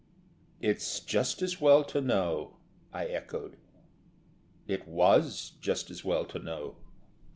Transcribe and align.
"It's 0.61 0.99
just 0.99 1.43
as 1.43 1.61
well 1.61 1.83
to 1.83 2.01
know," 2.01 2.57
I 2.91 3.05
echoed. 3.05 3.55
It 4.67 4.87
was 4.87 5.51
just 5.61 5.91
as 5.91 6.03
well 6.03 6.25
to 6.25 6.39
know. 6.39 6.77